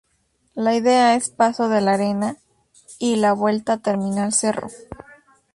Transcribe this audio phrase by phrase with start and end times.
[0.55, 2.37] La ida es Paso de la Arena
[2.97, 4.69] y la vuelta Terminal Cerro.